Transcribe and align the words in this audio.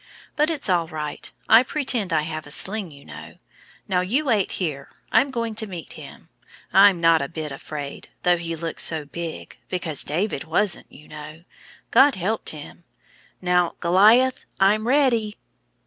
But 0.35 0.49
it's 0.49 0.67
all 0.67 0.87
right; 0.87 1.31
I 1.47 1.61
pretend 1.61 2.11
I 2.11 2.21
have 2.23 2.47
a 2.47 2.49
sling, 2.49 2.89
you 2.89 3.05
know. 3.05 3.37
Now 3.87 4.01
you 4.01 4.25
wait 4.25 4.53
here; 4.53 4.89
I'm 5.11 5.29
going 5.29 5.53
to 5.53 5.67
meet 5.67 5.93
him. 5.93 6.27
I'm 6.73 6.99
not 6.99 7.21
a 7.21 7.29
bit 7.29 7.51
afraid, 7.51 8.09
though 8.23 8.37
he 8.37 8.55
looks 8.55 8.81
so 8.81 9.05
big, 9.05 9.59
because 9.69 10.03
David 10.03 10.45
wasn't, 10.45 10.91
you 10.91 11.07
know. 11.07 11.43
God 11.91 12.15
helped 12.15 12.49
him. 12.49 12.83
Now, 13.43 13.75
Goliath, 13.79 14.45
I'm 14.59 14.87
ready!" 14.87 15.37